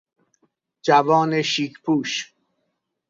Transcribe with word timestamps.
جوان 0.85 1.31
شیک 1.51 1.73
پوش 1.83 2.11